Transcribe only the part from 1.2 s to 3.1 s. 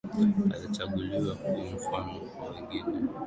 kuwa mfano kwa wengine